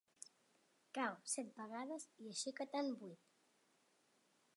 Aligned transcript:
Cau 0.97 1.11
set 1.33 1.51
vegades 1.59 2.07
i 2.23 2.31
aixeca-te'n 2.31 2.91
vuit. 3.03 3.29